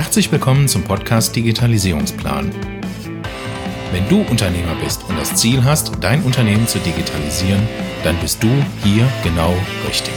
[0.00, 2.52] Herzlich willkommen zum Podcast Digitalisierungsplan.
[3.90, 7.66] Wenn du Unternehmer bist und das Ziel hast, dein Unternehmen zu digitalisieren,
[8.04, 8.46] dann bist du
[8.84, 9.52] hier genau
[9.88, 10.14] richtig.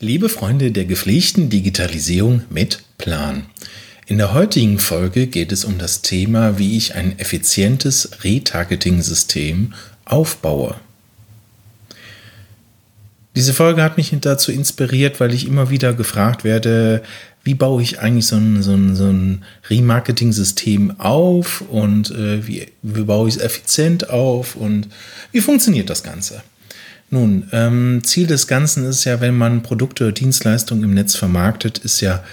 [0.00, 3.44] Liebe Freunde der gepflegten Digitalisierung mit Plan.
[4.06, 9.74] In der heutigen Folge geht es um das Thema, wie ich ein effizientes Retargeting-System
[10.06, 10.76] aufbaue.
[13.38, 17.02] Diese Folge hat mich dazu inspiriert, weil ich immer wieder gefragt werde,
[17.44, 22.66] wie baue ich eigentlich so ein, so ein, so ein Remarketing-System auf und äh, wie,
[22.82, 24.88] wie baue ich es effizient auf und
[25.30, 26.42] wie funktioniert das Ganze?
[27.10, 31.78] Nun, ähm, Ziel des Ganzen ist ja, wenn man Produkte oder Dienstleistungen im Netz vermarktet,
[31.78, 32.24] ist ja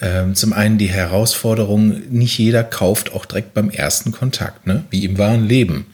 [0.00, 4.84] ähm, zum einen die Herausforderung, nicht jeder kauft auch direkt beim ersten Kontakt, ne?
[4.90, 5.86] wie im wahren Leben.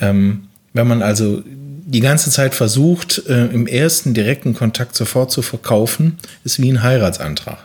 [0.00, 1.44] Ähm, wenn man also
[1.88, 6.82] die ganze Zeit versucht, äh, im ersten direkten Kontakt sofort zu verkaufen, ist wie ein
[6.82, 7.58] Heiratsantrag.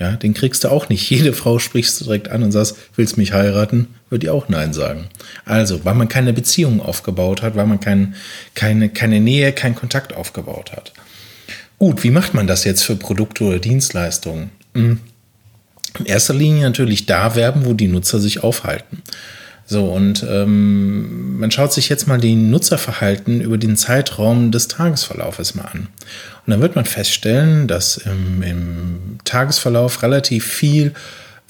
[0.00, 1.08] Ja, den kriegst du auch nicht.
[1.10, 3.88] Jede Frau sprichst du direkt an und sagst, willst mich heiraten?
[4.08, 5.08] Wird die auch Nein sagen.
[5.44, 8.14] Also, weil man keine Beziehung aufgebaut hat, weil man kein,
[8.54, 10.94] keine, keine Nähe, keinen Kontakt aufgebaut hat.
[11.78, 14.50] Gut, wie macht man das jetzt für Produkte oder Dienstleistungen?
[14.74, 15.00] Hm.
[15.98, 19.02] In erster Linie natürlich da werben, wo die Nutzer sich aufhalten.
[19.70, 25.54] So, und ähm, man schaut sich jetzt mal die Nutzerverhalten über den Zeitraum des Tagesverlaufes
[25.54, 25.88] mal an.
[26.46, 30.94] Und dann wird man feststellen, dass im, im Tagesverlauf relativ viel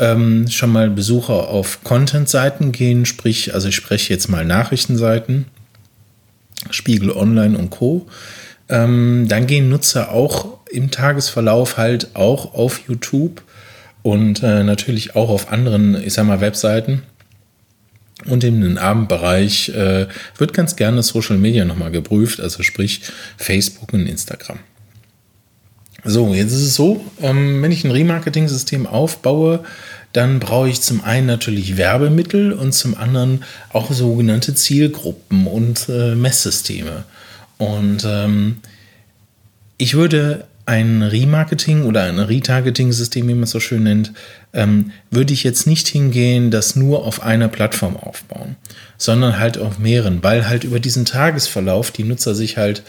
[0.00, 5.46] ähm, schon mal Besucher auf Content-Seiten gehen, sprich, also ich spreche jetzt mal Nachrichtenseiten,
[6.70, 8.08] Spiegel Online und Co.
[8.68, 13.42] Ähm, dann gehen Nutzer auch im Tagesverlauf halt auch auf YouTube
[14.02, 17.02] und äh, natürlich auch auf anderen, ich sag mal, Webseiten
[18.26, 23.02] und in den Abendbereich äh, wird ganz gerne Social Media nochmal geprüft, also sprich
[23.36, 24.58] Facebook und Instagram.
[26.04, 29.64] So, jetzt ist es so, ähm, wenn ich ein Remarketing-System aufbaue,
[30.12, 36.14] dann brauche ich zum einen natürlich Werbemittel und zum anderen auch sogenannte Zielgruppen und äh,
[36.14, 37.04] Messsysteme.
[37.58, 38.58] Und ähm,
[39.76, 44.12] ich würde ein Remarketing oder ein Retargeting-System, wie man es so schön nennt,
[44.52, 48.56] ähm, würde ich jetzt nicht hingehen, das nur auf einer Plattform aufbauen,
[48.98, 52.82] sondern halt auf mehreren, weil halt über diesen Tagesverlauf die Nutzer sich halt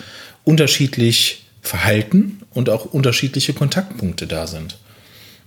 [0.43, 4.77] unterschiedlich verhalten und auch unterschiedliche Kontaktpunkte da sind.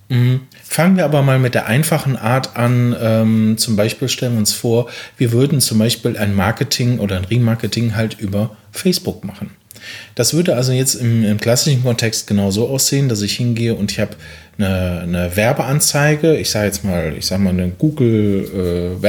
[0.09, 0.41] Mhm.
[0.63, 2.95] Fangen wir aber mal mit der einfachen Art an.
[2.99, 7.25] Ähm, zum Beispiel stellen wir uns vor, wir würden zum Beispiel ein Marketing oder ein
[7.25, 9.51] Remarketing halt über Facebook machen.
[10.15, 13.91] Das würde also jetzt im, im klassischen Kontext genau so aussehen, dass ich hingehe und
[13.91, 14.15] ich habe
[14.57, 19.03] eine, eine, Werbeanzeige, ich sage jetzt mal, ich sage mal eine Google äh,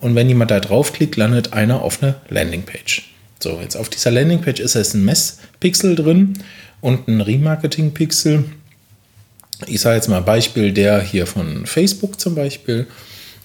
[0.00, 3.10] und wenn jemand da draufklickt, landet einer auf einer Landingpage.
[3.42, 6.38] So, jetzt auf dieser Landingpage ist jetzt ein Messpixel drin
[6.80, 8.44] und ein Remarketing-Pixel.
[9.66, 12.86] Ich sage jetzt mal Beispiel der hier von Facebook zum Beispiel.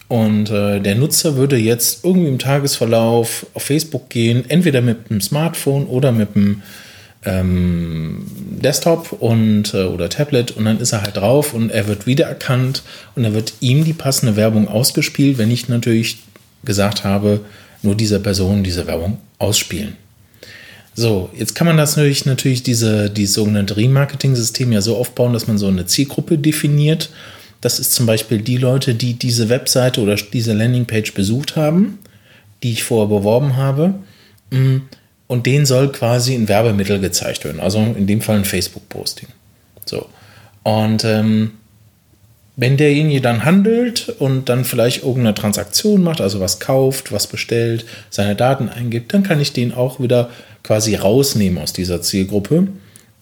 [0.08, 5.20] Und äh, der Nutzer würde jetzt irgendwie im Tagesverlauf auf Facebook gehen, entweder mit dem
[5.20, 6.62] Smartphone oder mit dem
[7.26, 8.26] ähm,
[8.62, 12.84] Desktop und äh, oder Tablet und dann ist er halt drauf und er wird wiedererkannt
[13.16, 16.20] und dann wird ihm die passende Werbung ausgespielt, wenn ich natürlich
[16.64, 17.42] gesagt habe,
[17.82, 19.96] nur dieser Person diese Werbung ausspielen.
[20.94, 25.48] So, jetzt kann man das natürlich, natürlich diese, die sogenannte Remarketing-System ja so aufbauen, dass
[25.48, 27.10] man so eine Zielgruppe definiert
[27.66, 31.98] das ist zum Beispiel die Leute, die diese Webseite oder diese Landingpage besucht haben,
[32.62, 33.96] die ich vorher beworben habe.
[34.52, 34.81] Mm,
[35.26, 37.59] und denen soll quasi ein Werbemittel gezeigt werden.
[37.59, 39.30] Also in dem Fall ein Facebook-Posting.
[39.84, 40.08] So.
[40.62, 41.54] Und ähm,
[42.56, 47.88] wenn derjenige dann handelt und dann vielleicht irgendeine Transaktion macht, also was kauft, was bestellt,
[48.12, 50.30] seine Daten eingibt, dann kann ich den auch wieder
[50.62, 52.68] quasi rausnehmen aus dieser Zielgruppe,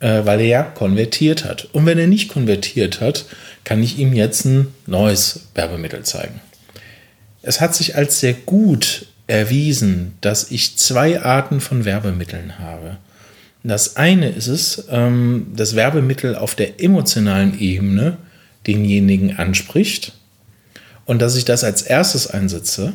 [0.01, 1.69] äh, weil er ja konvertiert hat.
[1.71, 3.23] Und wenn er nicht konvertiert hat,
[3.63, 6.41] kann ich ihm jetzt ein neues Werbemittel zeigen.
[7.41, 12.97] Es hat sich als sehr gut erwiesen, dass ich zwei Arten von Werbemitteln habe.
[13.63, 18.17] Das eine ist es, ähm, das Werbemittel auf der emotionalen Ebene
[18.67, 20.13] denjenigen anspricht
[21.05, 22.93] und dass ich das als erstes einsetze.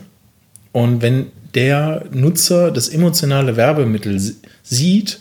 [0.72, 4.20] Und wenn der Nutzer das emotionale Werbemittel
[4.62, 5.20] sieht,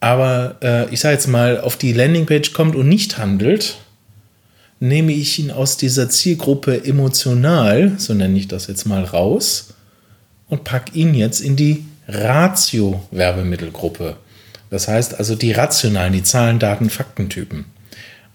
[0.00, 3.76] aber äh, ich sage jetzt mal auf die Landingpage kommt und nicht handelt,
[4.82, 9.74] nehme ich ihn aus dieser Zielgruppe emotional, so nenne ich das jetzt mal, raus
[10.48, 14.16] und packe ihn jetzt in die Ratio-Werbemittelgruppe.
[14.70, 17.66] Das heißt also die rationalen, die Zahlen, Daten, Faktentypen.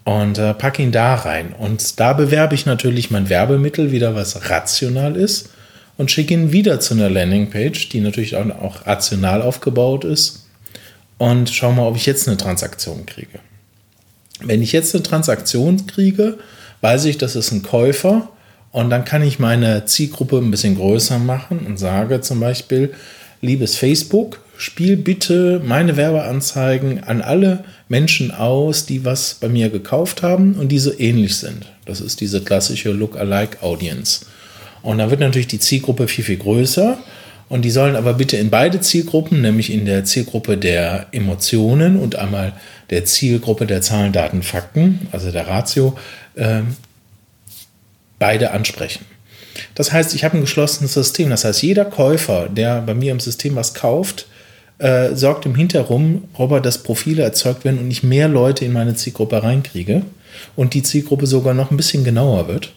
[0.06, 1.52] Und äh, packe ihn da rein.
[1.52, 5.50] Und da bewerbe ich natürlich mein Werbemittel wieder, was rational ist,
[5.98, 10.48] und schicke ihn wieder zu einer Landingpage, die natürlich auch rational aufgebaut ist.
[11.18, 13.40] Und schau mal, ob ich jetzt eine Transaktion kriege.
[14.44, 16.38] Wenn ich jetzt eine Transaktion kriege,
[16.82, 18.30] weiß ich, das ist ein Käufer
[18.72, 22.94] und dann kann ich meine Zielgruppe ein bisschen größer machen und sage zum Beispiel,
[23.42, 30.24] liebes Facebook, spiel bitte meine Werbeanzeigen an alle Menschen aus, die was bei mir gekauft
[30.24, 31.72] haben und die so ähnlich sind.
[31.86, 34.26] Das ist diese klassische Look-alike-Audience.
[34.82, 36.98] Und dann wird natürlich die Zielgruppe viel, viel größer.
[37.50, 42.18] Und die sollen aber bitte in beide Zielgruppen, nämlich in der Zielgruppe der Emotionen und
[42.18, 42.54] einmal
[42.90, 45.98] der Zielgruppe der Zahlen, Daten, Fakten, also der Ratio,
[46.36, 46.62] äh,
[48.20, 49.06] beide ansprechen.
[49.76, 51.30] Das heißt, ich habe ein geschlossenes System.
[51.30, 54.28] Das heißt, jeder Käufer, der bei mir im System was kauft,
[54.80, 56.24] äh, sorgt im Hintergrund,
[56.64, 60.04] dass Profile erzeugt werden und ich mehr Leute in meine Zielgruppe reinkriege
[60.56, 62.74] und die Zielgruppe sogar noch ein bisschen genauer wird.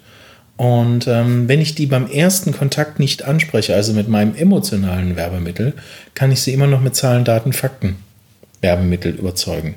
[0.61, 5.73] Und ähm, wenn ich die beim ersten Kontakt nicht anspreche, also mit meinem emotionalen Werbemittel,
[6.12, 7.97] kann ich sie immer noch mit Zahlen, Daten, Fakten
[8.61, 9.77] Werbemittel überzeugen.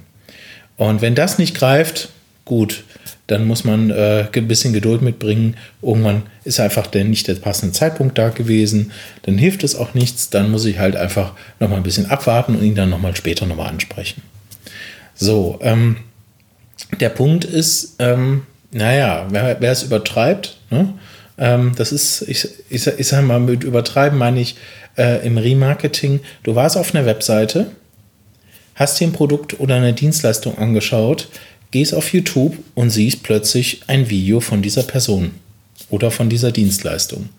[0.76, 2.10] Und wenn das nicht greift,
[2.44, 2.84] gut,
[3.28, 5.56] dann muss man äh, ein bisschen Geduld mitbringen.
[5.82, 8.92] Irgendwann ist einfach der, nicht der passende Zeitpunkt da gewesen.
[9.22, 10.32] Dann hilft es auch nichts.
[10.32, 11.32] Dann muss ich halt einfach
[11.62, 14.22] noch mal ein bisschen abwarten und ihn dann noch mal später noch mal ansprechen.
[15.16, 15.96] So, ähm,
[17.00, 18.42] der Punkt ist, ähm,
[18.74, 20.94] naja, wer, wer es übertreibt, ne?
[21.38, 24.56] ähm, das ist, ich, ich, ich sage mal, mit übertreiben meine ich
[24.98, 26.20] äh, im Remarketing.
[26.44, 27.68] Du warst auf einer Webseite,
[28.76, 31.30] hast dir ein Produkt oder eine Dienstleistung angeschaut,
[31.72, 35.32] gehst auf YouTube und siehst plötzlich ein Video von dieser Person
[35.90, 37.30] oder von dieser Dienstleistung.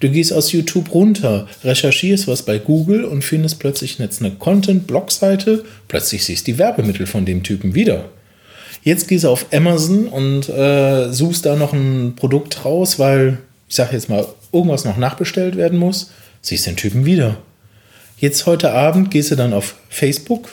[0.00, 5.64] Du gehst aus YouTube runter, recherchierst was bei Google und findest plötzlich jetzt eine Content-Blog-Seite,
[5.88, 8.10] plötzlich siehst du die Werbemittel von dem Typen wieder.
[8.82, 13.38] Jetzt gehst du auf Amazon und äh, suchst da noch ein Produkt raus, weil,
[13.68, 17.36] ich sage jetzt mal, irgendwas noch nachbestellt werden muss, siehst den Typen wieder.
[18.18, 20.50] Jetzt heute Abend gehst du dann auf Facebook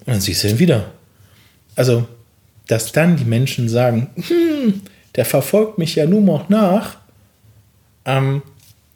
[0.00, 0.90] und dann siehst du ihn wieder.
[1.74, 2.06] Also
[2.68, 4.82] dass dann die Menschen sagen, hm,
[5.16, 6.98] der verfolgt mich ja nur noch nach,
[8.04, 8.42] ähm,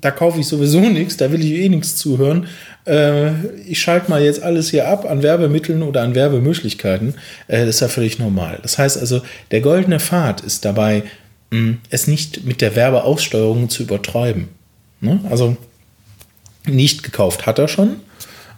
[0.02, 2.46] da kaufe ich sowieso nichts, da will ich eh nichts zuhören.
[2.87, 3.31] Äh,
[3.66, 7.14] ich schalte mal jetzt alles hier ab an Werbemitteln oder an Werbemöglichkeiten.
[7.49, 8.58] Äh, das ist ja völlig normal.
[8.62, 11.04] Das heißt also, der goldene Pfad ist dabei,
[11.50, 14.49] mh, es nicht mit der Werbeaussteuerung zu übertreiben.
[15.00, 15.20] Ne?
[15.31, 15.56] Also
[16.66, 17.96] nicht gekauft hat er schon.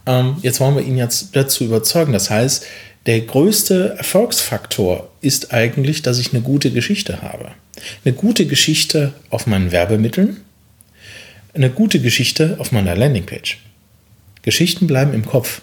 [0.07, 2.13] Ähm, jetzt wollen wir ihn jetzt dazu überzeugen.
[2.13, 2.67] Das heißt,
[3.07, 7.51] der größte Erfolgsfaktor ist eigentlich, dass ich eine gute Geschichte habe.
[8.05, 10.39] Eine gute Geschichte auf meinen Werbemitteln,
[11.55, 13.59] eine gute Geschichte auf meiner Landingpage.
[14.43, 15.63] Geschichten bleiben im Kopf.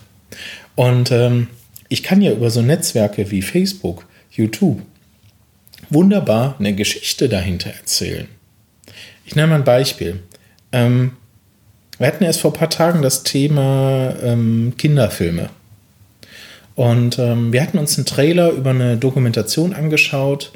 [0.76, 1.48] Und ähm,
[1.90, 4.82] ich kann ja über so Netzwerke wie Facebook, YouTube
[5.90, 8.28] wunderbar eine Geschichte dahinter erzählen.
[9.26, 10.22] Ich nenne mal ein Beispiel.
[10.72, 11.14] Ähm,
[11.98, 15.50] wir hatten erst vor ein paar Tagen das Thema ähm, Kinderfilme.
[16.76, 20.52] Und ähm, wir hatten uns einen Trailer über eine Dokumentation angeschaut.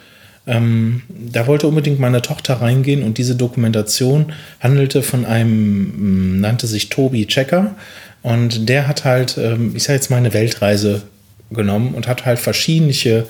[0.47, 6.89] Ähm, da wollte unbedingt meine Tochter reingehen und diese Dokumentation handelte von einem, nannte sich
[6.89, 7.75] Tobi Checker.
[8.21, 11.03] Und der hat halt, ähm, ich sage jetzt mal, eine Weltreise
[11.51, 13.25] genommen und hat halt verschiedene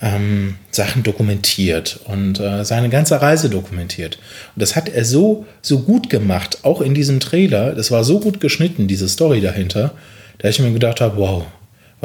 [0.00, 4.18] ähm, Sachen dokumentiert und äh, seine ganze Reise dokumentiert.
[4.54, 7.74] Und das hat er so, so gut gemacht, auch in diesem Trailer.
[7.74, 9.94] Das war so gut geschnitten, diese Story dahinter,
[10.38, 11.46] da ich mir gedacht habe, wow,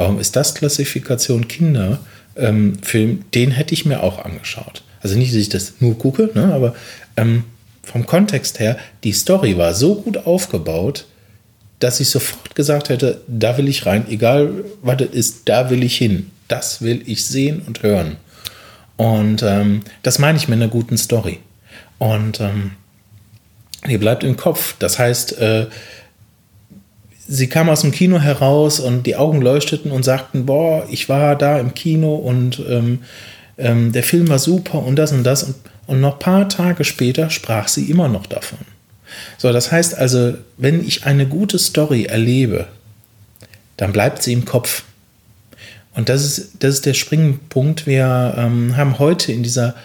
[0.00, 1.98] Warum ist das Klassifikation Kinderfilm?
[2.36, 2.78] Ähm,
[3.34, 4.82] den hätte ich mir auch angeschaut.
[5.02, 6.74] Also nicht, dass ich das nur gucke, ne, aber
[7.16, 7.44] ähm,
[7.82, 11.06] vom Kontext her, die Story war so gut aufgebaut,
[11.80, 15.82] dass ich sofort gesagt hätte, da will ich rein, egal was es ist, da will
[15.82, 16.30] ich hin.
[16.46, 18.16] Das will ich sehen und hören.
[18.96, 21.38] Und ähm, das meine ich mit einer guten Story.
[21.98, 22.72] Und ähm,
[23.88, 24.74] die bleibt im Kopf.
[24.78, 25.66] Das heißt, äh,
[27.30, 31.36] sie kam aus dem Kino heraus und die Augen leuchteten und sagten, boah, ich war
[31.36, 32.98] da im Kino und ähm,
[33.56, 35.44] ähm, der Film war super und das und das.
[35.44, 35.54] Und,
[35.86, 38.58] und noch ein paar Tage später sprach sie immer noch davon.
[39.38, 42.66] So, das heißt also, wenn ich eine gute Story erlebe,
[43.76, 44.82] dann bleibt sie im Kopf.
[45.94, 47.86] Und das ist, das ist der Springpunkt.
[47.86, 49.76] Wir ähm, haben heute in dieser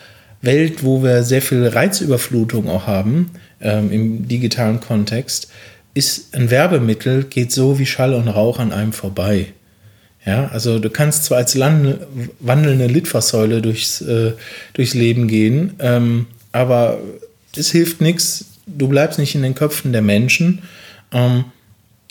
[0.41, 5.49] Welt, wo wir sehr viel Reizüberflutung auch haben, ähm, im digitalen Kontext,
[5.95, 9.47] ist ein Werbemittel, geht so wie Schall und Rauch an einem vorbei.
[10.25, 14.33] Ja, also du kannst zwar als wandelnde Litfaßsäule durchs, äh,
[14.73, 16.99] durchs Leben gehen, ähm, aber
[17.55, 20.63] es hilft nichts, du bleibst nicht in den Köpfen der Menschen.
[21.11, 21.45] Ähm,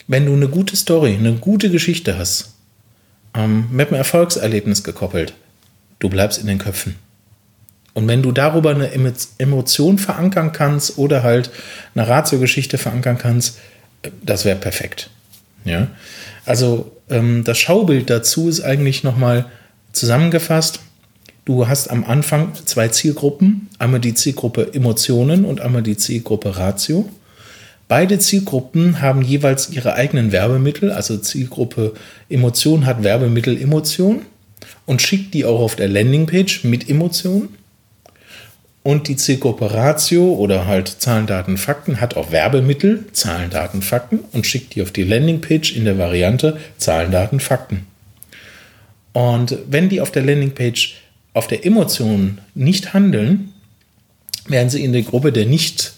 [0.07, 2.55] wenn du eine gute Story, eine gute Geschichte hast,
[3.35, 5.35] ähm, mit einem Erfolgserlebnis gekoppelt,
[5.99, 6.97] du bleibst in den Köpfen.
[7.95, 8.91] Und wenn du darüber eine
[9.39, 11.51] Emotion verankern kannst oder halt
[11.95, 13.59] eine Ratio-Geschichte verankern kannst,
[14.23, 15.11] das wäre perfekt.
[15.65, 15.89] Ja?
[16.45, 19.47] Also ähm, das Schaubild dazu ist eigentlich nochmal
[19.93, 20.81] zusammengefasst.
[21.45, 27.09] du hast am Anfang zwei Zielgruppen, einmal die Zielgruppe Emotionen und einmal die Zielgruppe Ratio.
[27.87, 31.93] Beide Zielgruppen haben jeweils ihre eigenen Werbemittel, also Zielgruppe
[32.31, 34.23] Emotion hat Werbemittel Emotion
[34.87, 37.51] und schickt die auch auf der Landingpage mit Emotionen.
[38.85, 44.21] Und die Zielgruppe Ratio oder halt Zahlen, Daten, Fakten hat auch Werbemittel, Zahlen, Daten, Fakten
[44.33, 47.87] und schickt die auf die Landingpage in der Variante Zahlen, Daten, Fakten.
[49.15, 50.97] Und wenn die auf der Landingpage
[51.33, 53.55] auf der Emotion nicht handeln,
[54.49, 55.95] werden sie in die Gruppe der nicht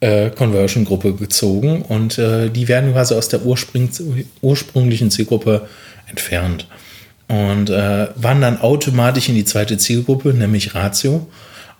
[0.00, 5.68] äh, gezogen und äh, die werden quasi aus der ursprünglichen Zielgruppe
[6.08, 6.66] entfernt
[7.28, 11.28] und äh, wandern automatisch in die zweite Zielgruppe, nämlich Ratio.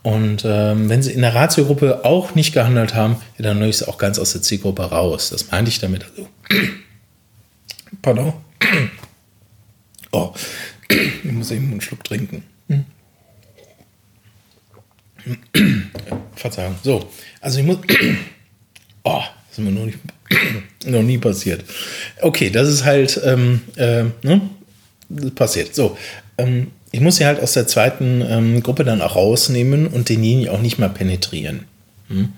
[0.07, 3.79] Und ähm, wenn sie in der Ratio-Gruppe auch nicht gehandelt haben, ja, dann nehme ich
[3.79, 5.31] sie auch ganz aus der Zielgruppe raus.
[5.31, 6.05] Das meinte ich damit.
[6.05, 6.29] Also,
[8.03, 8.33] pardon.
[10.13, 10.33] Oh,
[10.89, 12.45] ich muss eben einen Schluck trinken.
[16.37, 16.77] Verzeihung.
[16.85, 17.11] So,
[17.41, 17.79] also ich muss.
[19.03, 19.99] Oh, das ist mir noch, nicht,
[20.87, 21.65] noch nie passiert.
[22.23, 24.41] Okay, das ist halt ähm, äh, ne?
[25.35, 25.75] passiert.
[25.75, 25.99] So,
[26.39, 30.49] ähm, ich muss sie halt aus der zweiten ähm, Gruppe dann auch rausnehmen und denjenigen
[30.49, 31.65] auch nicht mehr penetrieren.
[32.09, 32.31] Hm?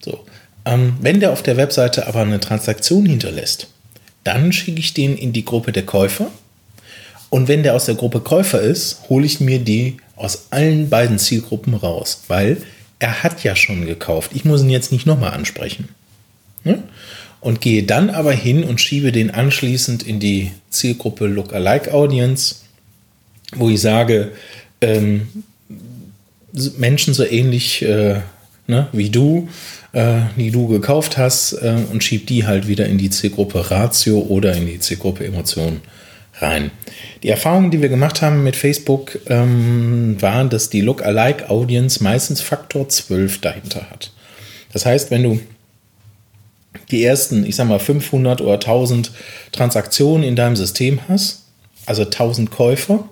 [0.00, 0.24] So,
[0.64, 3.68] ähm, wenn der auf der Webseite aber eine Transaktion hinterlässt,
[4.24, 6.30] dann schicke ich den in die Gruppe der Käufer.
[7.30, 11.18] Und wenn der aus der Gruppe Käufer ist, hole ich mir die aus allen beiden
[11.18, 12.58] Zielgruppen raus, weil
[12.98, 14.30] er hat ja schon gekauft.
[14.34, 15.88] Ich muss ihn jetzt nicht nochmal ansprechen.
[16.62, 16.82] Ne?
[17.40, 22.56] Und gehe dann aber hin und schiebe den anschließend in die Zielgruppe Lookalike Audience,
[23.54, 24.32] wo ich sage,
[24.80, 25.28] ähm,
[26.76, 28.20] Menschen so ähnlich äh,
[28.66, 29.48] ne, wie du,
[29.92, 34.18] äh, die du gekauft hast, äh, und schieb die halt wieder in die Zielgruppe Ratio
[34.20, 35.80] oder in die Zielgruppe Emotion
[36.40, 36.70] rein.
[37.22, 42.88] Die Erfahrungen, die wir gemacht haben mit Facebook, ähm, waren, dass die Look-alike-Audience meistens Faktor
[42.88, 44.12] 12 dahinter hat.
[44.72, 45.40] Das heißt, wenn du
[46.90, 49.12] die ersten, ich sag mal, 500 oder 1000
[49.52, 51.44] Transaktionen in deinem System hast,
[51.84, 53.04] also 1000 Käufer,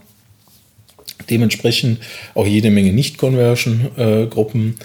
[1.31, 2.01] dementsprechend
[2.35, 4.77] auch jede Menge Nicht-Conversion-Gruppen,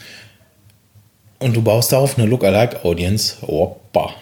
[1.39, 4.15] und du baust darauf eine Look-alike-Audience, Opa,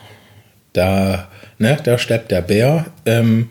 [0.73, 2.85] da, ne, da steppt der Bär.
[3.05, 3.49] Ähm,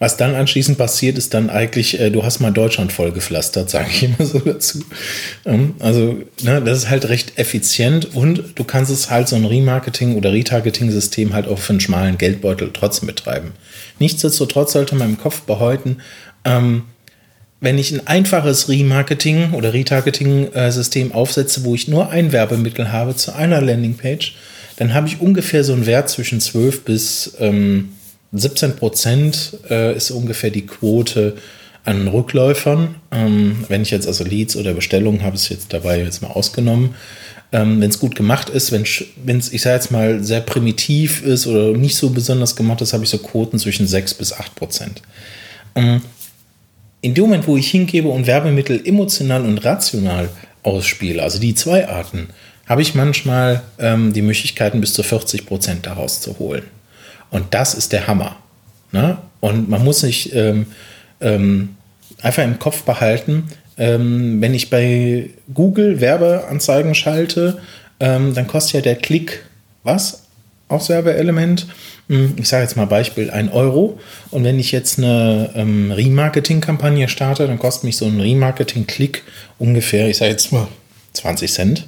[0.00, 4.02] was dann anschließend passiert, ist dann eigentlich, äh, du hast mal Deutschland vollgepflastert, sage ich
[4.04, 4.84] immer so dazu.
[5.44, 9.44] Ähm, also, ne, das ist halt recht effizient und du kannst es halt so ein
[9.44, 13.52] Remarketing- oder Retargeting-System halt auch für einen schmalen Geldbeutel trotzdem betreiben.
[13.98, 15.98] Nichtsdestotrotz sollte man im Kopf behalten,
[16.44, 16.84] ähm,
[17.60, 23.34] wenn ich ein einfaches Remarketing- oder Retargeting-System aufsetze, wo ich nur ein Werbemittel habe zu
[23.34, 24.36] einer Landingpage,
[24.76, 27.90] dann habe ich ungefähr so einen Wert zwischen 12 bis ähm,
[28.32, 31.36] 17 Prozent äh, ist ungefähr die Quote
[31.84, 32.96] an Rückläufern.
[33.10, 36.94] Ähm, wenn ich jetzt also Leads oder Bestellungen habe, ist jetzt dabei jetzt mal ausgenommen.
[37.50, 38.82] Ähm, wenn es gut gemacht ist, wenn
[39.38, 43.04] es, ich sage jetzt mal, sehr primitiv ist oder nicht so besonders gemacht ist, habe
[43.04, 45.02] ich so Quoten zwischen 6 bis 8 Prozent.
[47.00, 50.28] In dem Moment, wo ich hingebe und Werbemittel emotional und rational
[50.62, 52.28] ausspiele, also die zwei Arten,
[52.66, 56.64] habe ich manchmal ähm, die Möglichkeiten, bis zu 40 Prozent daraus zu holen.
[57.30, 58.36] Und das ist der Hammer.
[58.92, 59.18] Ne?
[59.40, 60.66] Und man muss sich ähm,
[61.20, 61.76] ähm,
[62.20, 67.58] einfach im Kopf behalten, ähm, wenn ich bei Google Werbeanzeigen schalte,
[68.00, 69.44] ähm, dann kostet ja der Klick
[69.84, 70.24] was
[70.68, 71.66] aufs Werbeelement.
[72.08, 73.98] Hm, ich sage jetzt mal Beispiel 1 Euro.
[74.30, 79.22] Und wenn ich jetzt eine ähm, Remarketing-Kampagne starte, dann kostet mich so ein Remarketing-Klick
[79.58, 80.68] ungefähr, ich sage jetzt mal
[81.14, 81.86] 20 Cent.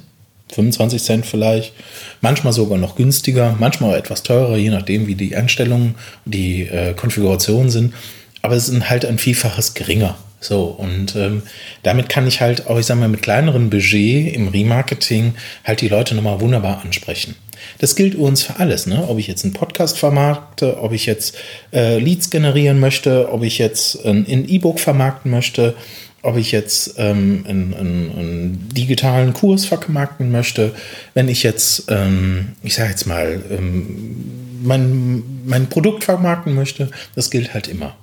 [0.53, 1.73] 25 Cent vielleicht,
[2.19, 5.95] manchmal sogar noch günstiger, manchmal auch etwas teurer, je nachdem, wie die Einstellungen,
[6.25, 7.93] die äh, Konfigurationen sind.
[8.41, 10.17] Aber es ist halt ein Vielfaches geringer.
[10.39, 11.43] So, und ähm,
[11.83, 15.87] damit kann ich halt auch, ich sag mal, mit kleinerem Budget im Remarketing halt die
[15.87, 17.35] Leute nochmal wunderbar ansprechen.
[17.79, 19.07] Das gilt übrigens für alles, ne?
[19.07, 21.37] Ob ich jetzt einen Podcast vermarkte, ob ich jetzt
[21.73, 25.75] äh, Leads generieren möchte, ob ich jetzt ein E-Book vermarkten möchte,
[26.23, 30.73] ob ich jetzt ähm, einen, einen, einen, digitalen Kurs vermarkten möchte,
[31.13, 37.31] wenn ich jetzt, ähm, ich sage jetzt mal, ähm, mein, mein Produkt vermarkten möchte, das
[37.31, 37.95] gilt halt immer.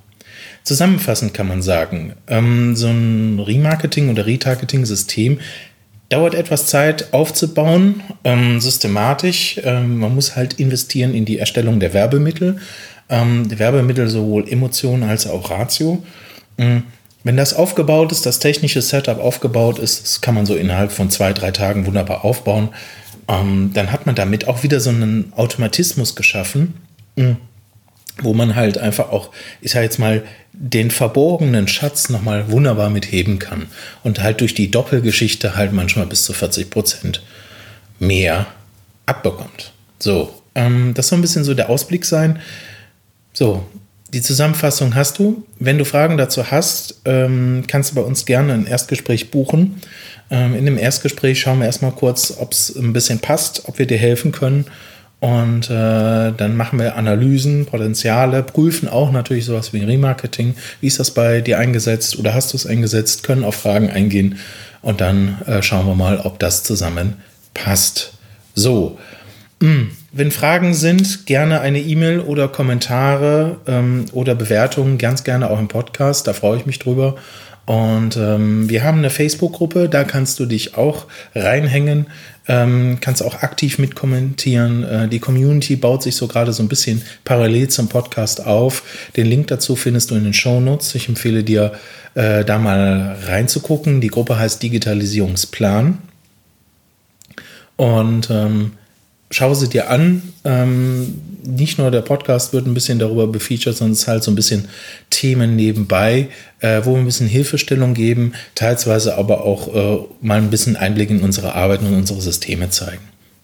[0.63, 5.39] Zusammenfassend kann man sagen, ähm, so ein Remarketing- oder Retargeting-System
[6.09, 9.59] dauert etwas Zeit aufzubauen, ähm, systematisch.
[9.63, 12.57] Ähm, man muss halt investieren in die Erstellung der Werbemittel.
[13.11, 16.03] die Werbemittel sowohl Emotionen als auch Ratio.
[16.57, 16.83] Mhm
[17.23, 21.09] wenn das aufgebaut ist, das technische Setup aufgebaut ist, das kann man so innerhalb von
[21.09, 22.69] zwei, drei Tagen wunderbar aufbauen,
[23.27, 26.75] ähm, dann hat man damit auch wieder so einen Automatismus geschaffen,
[27.17, 27.37] hm,
[28.23, 30.23] wo man halt einfach auch, ich sag jetzt mal,
[30.53, 33.67] den verborgenen Schatz nochmal wunderbar mitheben kann
[34.03, 37.21] und halt durch die Doppelgeschichte halt manchmal bis zu 40 Prozent
[37.99, 38.47] mehr
[39.05, 39.71] abbekommt.
[39.99, 42.39] So, ähm, das soll ein bisschen so der Ausblick sein.
[43.33, 43.65] So,
[44.13, 45.45] die Zusammenfassung hast du.
[45.59, 49.81] Wenn du Fragen dazu hast, ähm, kannst du bei uns gerne ein Erstgespräch buchen.
[50.31, 53.85] Ähm, in dem Erstgespräch schauen wir erstmal kurz, ob es ein bisschen passt, ob wir
[53.85, 54.65] dir helfen können.
[55.19, 60.55] Und äh, dann machen wir Analysen, Potenziale, prüfen auch natürlich sowas wie Remarketing.
[60.79, 63.23] Wie ist das bei dir eingesetzt oder hast du es eingesetzt?
[63.23, 64.39] Können auf Fragen eingehen
[64.81, 67.15] und dann äh, schauen wir mal, ob das zusammen
[67.53, 68.13] passt.
[68.55, 68.97] So,
[69.61, 69.91] hm.
[70.13, 75.67] wenn Fragen sind, gerne eine E-Mail oder Kommentare ähm, oder Bewertungen, ganz gerne auch im
[75.67, 77.15] Podcast, da freue ich mich drüber.
[77.69, 82.07] Und ähm, wir haben eine Facebook-Gruppe, da kannst du dich auch reinhängen,
[82.47, 84.83] ähm, kannst auch aktiv mitkommentieren.
[84.83, 89.11] Äh, die Community baut sich so gerade so ein bisschen parallel zum Podcast auf.
[89.15, 90.95] Den Link dazu findest du in den Show Notes.
[90.95, 91.73] Ich empfehle dir,
[92.15, 94.01] äh, da mal reinzugucken.
[94.01, 95.99] Die Gruppe heißt Digitalisierungsplan.
[97.75, 98.71] Und ähm,
[99.31, 100.21] schau sie dir an.
[100.43, 104.31] Ähm, nicht nur der Podcast wird ein bisschen darüber befeatured, sondern es ist halt so
[104.31, 104.67] ein bisschen
[105.09, 110.49] Themen nebenbei, äh, wo wir ein bisschen Hilfestellung geben, teilweise aber auch äh, mal ein
[110.49, 113.01] bisschen Einblick in unsere Arbeit und unsere Systeme zeigen.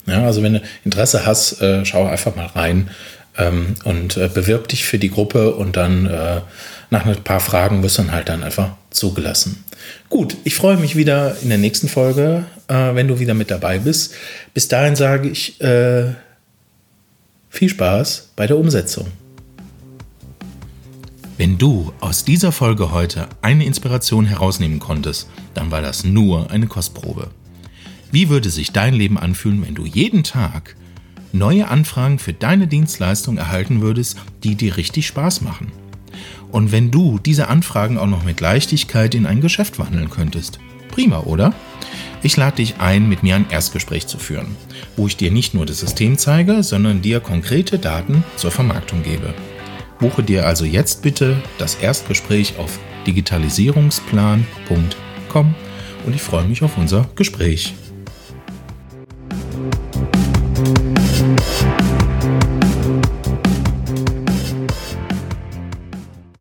[0.07, 2.89] Ja, also wenn du Interesse hast, äh, schau einfach mal rein
[3.37, 6.41] ähm, und äh, bewirb dich für die Gruppe und dann äh,
[6.91, 9.63] nach ein paar Fragen wirst du dann halt dann einfach zugelassen.
[10.09, 13.79] Gut, ich freue mich wieder in der nächsten Folge, äh, wenn du wieder mit dabei
[13.79, 14.13] bist.
[14.53, 16.13] Bis dahin sage ich äh,
[17.49, 19.07] viel Spaß bei der Umsetzung.
[21.37, 26.67] Wenn du aus dieser Folge heute eine Inspiration herausnehmen konntest, dann war das nur eine
[26.67, 27.29] Kostprobe.
[28.11, 30.77] Wie würde sich dein Leben anfühlen, wenn du jeden Tag
[31.33, 35.73] neue Anfragen für deine Dienstleistung erhalten würdest, die dir richtig Spaß machen?
[36.55, 40.57] Und wenn du diese Anfragen auch noch mit Leichtigkeit in ein Geschäft wandeln könntest.
[40.87, 41.53] Prima, oder?
[42.23, 44.55] Ich lade dich ein, mit mir ein Erstgespräch zu führen,
[44.95, 49.33] wo ich dir nicht nur das System zeige, sondern dir konkrete Daten zur Vermarktung gebe.
[49.99, 55.55] Buche dir also jetzt bitte das Erstgespräch auf digitalisierungsplan.com
[56.05, 57.73] und ich freue mich auf unser Gespräch.